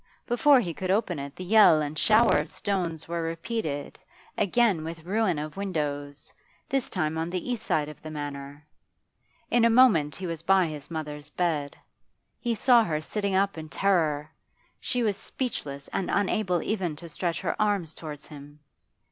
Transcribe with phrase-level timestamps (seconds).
[0.25, 3.99] Before he could open it the yell and the shower of stones were repeated,
[4.35, 6.33] again with ruin of windows,
[6.67, 8.65] this time on the east side of the Manor.
[9.51, 11.77] In a moment he was by his mother's bed;
[12.39, 14.31] he saw her sitting up in terror;
[14.79, 18.59] she was speechless and unable even to stretch her arms towards him.